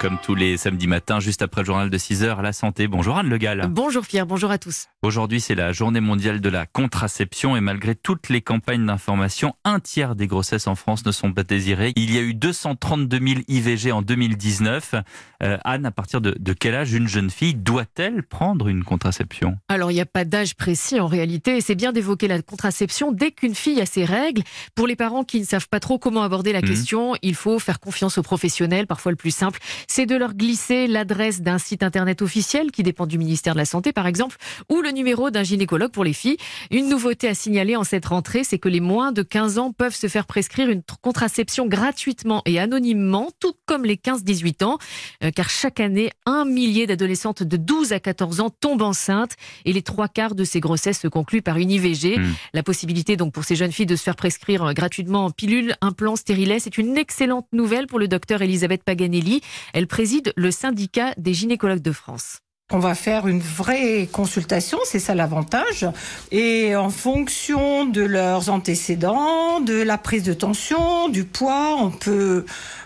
[0.00, 2.86] Comme tous les samedis matins, juste après le journal de 6h, la santé.
[2.86, 3.66] Bonjour Anne Le Gall.
[3.68, 4.86] Bonjour Pierre, bonjour à tous.
[5.02, 9.80] Aujourd'hui, c'est la journée mondiale de la contraception et malgré toutes les campagnes d'information, un
[9.80, 11.92] tiers des grossesses en France ne sont pas désirées.
[11.96, 14.94] Il y a eu 232 000 IVG en 2019.
[15.42, 19.56] Euh, Anne, à partir de, de quel âge une jeune fille doit-elle prendre une contraception?
[19.68, 23.10] Alors, il n'y a pas d'âge précis en réalité et c'est bien d'évoquer la contraception
[23.10, 24.42] dès qu'une fille a ses règles.
[24.76, 26.68] Pour les parents qui ne savent pas trop comment aborder la Mhm.
[26.68, 28.86] question, il faut faire confiance aux professionnels.
[28.86, 33.06] Parfois, le plus simple, c'est de leur glisser l'adresse d'un site internet officiel qui dépend
[33.06, 34.36] du ministère de la Santé, par exemple,
[34.68, 36.36] ou le numéro d'un gynécologue pour les filles.
[36.70, 39.94] Une nouveauté à signaler en cette rentrée, c'est que les moins de 15 ans peuvent
[39.94, 44.78] se faire prescrire une tr- contraception gratuitement et anonymement, tout comme les 15-18 ans,
[45.24, 49.72] euh, car chaque année, un millier d'adolescentes de 12 à 14 ans tombent enceintes et
[49.72, 52.18] les trois quarts de ces grossesses se concluent par une IVG.
[52.18, 52.34] Mm.
[52.52, 55.76] La possibilité donc pour ces jeunes filles de se faire prescrire euh, gratuitement en pilule,
[55.80, 59.40] implant, stérilet, c'est une excellente nouvelle pour le docteur Elisabeth Paganelli.
[59.78, 62.38] Elle préside le syndicat des gynécologues de France.
[62.72, 65.86] On va faire une vraie consultation, c'est ça l'avantage.
[66.32, 72.44] Et en fonction de leurs antécédents, de la prise de tension, du poids, on peut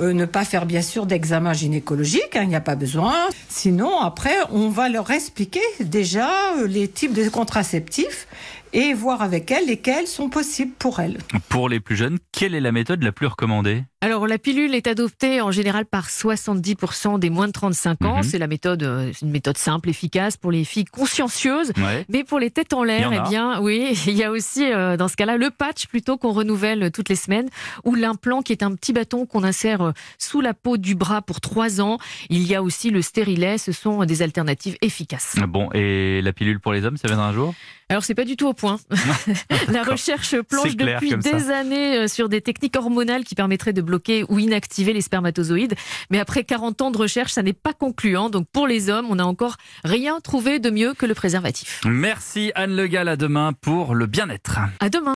[0.00, 3.14] euh, ne pas faire bien sûr d'examen gynécologique, hein, il n'y a pas besoin.
[3.48, 6.28] Sinon, après, on va leur expliquer déjà
[6.58, 8.26] euh, les types de contraceptifs
[8.72, 11.18] et voir avec elles lesquels sont possibles pour elles.
[11.48, 13.84] Pour les plus jeunes, quelle est la méthode la plus recommandée?
[14.00, 18.16] Alors la pilule est adoptée en général par 70% des moins de 35 ans.
[18.16, 18.22] Mhm.
[18.24, 21.72] C'est la méthode, euh, une méthode simple, efficace pour les filles consciencieuses.
[21.78, 22.04] Ouais.
[22.08, 23.28] Mais pour les têtes en l'air, Il y en eh a.
[23.30, 26.90] bien, oui, il y a aussi euh, dans ce cas-là le patch plutôt qu'on renouvelle
[26.90, 27.48] toutes les semaines,
[27.84, 31.22] ou l'implant qui est un petit bâton qu'on insère euh, sous la peau du bras
[31.22, 31.98] pour trois ans.
[32.30, 33.58] Il y a aussi le stérilet.
[33.58, 35.36] Ce sont des alternatives efficaces.
[35.48, 37.54] Bon, et la pilule pour les hommes, ça viendra un jour?
[37.90, 38.78] Alors c'est pas du tout au point.
[39.68, 41.16] la recherche plonge clair depuis ça.
[41.16, 45.74] des années euh, sur des techniques hormonales qui permettraient de bloquer ou inactiver les spermatozoïdes.
[46.10, 48.30] Mais après 40 ans de recherche, ça n'est pas concluant.
[48.30, 51.82] Donc pour les hommes, on n'a encore rien trouvé de mieux que le préservatif.
[51.84, 54.60] Merci Anne Le Gall, à demain pour le bien-être.
[54.80, 55.12] À demain.